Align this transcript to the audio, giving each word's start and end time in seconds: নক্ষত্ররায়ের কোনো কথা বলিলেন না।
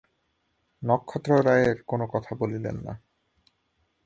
নক্ষত্ররায়ের 0.81 1.77
কোনো 1.83 2.05
কথা 2.07 2.31
বলিলেন 2.35 2.75
না। 2.85 2.93